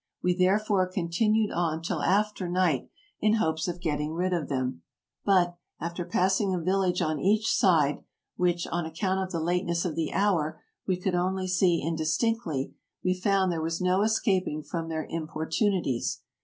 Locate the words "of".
3.67-3.83, 4.33-4.49, 9.19-9.29, 9.85-9.93